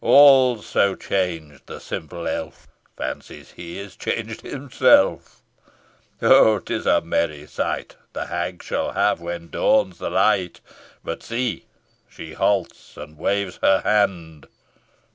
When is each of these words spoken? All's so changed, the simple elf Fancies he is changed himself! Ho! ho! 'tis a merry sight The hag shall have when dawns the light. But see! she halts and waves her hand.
All's 0.03 0.65
so 0.65 0.95
changed, 0.95 1.67
the 1.67 1.79
simple 1.79 2.27
elf 2.27 2.67
Fancies 2.97 3.51
he 3.51 3.77
is 3.77 3.95
changed 3.95 4.41
himself! 4.41 5.43
Ho! 6.21 6.27
ho! 6.55 6.59
'tis 6.59 6.87
a 6.87 7.01
merry 7.01 7.45
sight 7.45 7.97
The 8.13 8.25
hag 8.25 8.63
shall 8.63 8.93
have 8.93 9.21
when 9.21 9.51
dawns 9.51 9.99
the 9.99 10.09
light. 10.09 10.59
But 11.03 11.21
see! 11.21 11.67
she 12.09 12.33
halts 12.33 12.97
and 12.97 13.15
waves 13.15 13.59
her 13.61 13.81
hand. 13.81 14.47